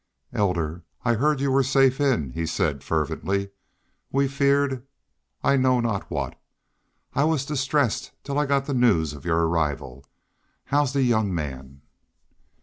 "Elder, 0.33 0.83
I 1.05 1.13
heard 1.13 1.41
you 1.41 1.51
were 1.51 1.61
safe 1.61 2.01
in," 2.01 2.31
he 2.31 2.47
said, 2.47 2.83
fervently. 2.83 3.51
"We 4.11 4.27
feared 4.27 4.83
I 5.43 5.57
know 5.57 5.79
not 5.79 6.09
what. 6.09 6.41
I 7.13 7.23
was 7.25 7.45
distressed 7.45 8.11
till 8.23 8.39
I 8.39 8.47
got 8.47 8.65
the 8.65 8.73
news 8.73 9.13
of 9.13 9.25
your 9.25 9.45
arrival. 9.47 10.03
How's 10.65 10.93
the 10.93 11.03
young 11.03 11.31
man?" 11.35 11.83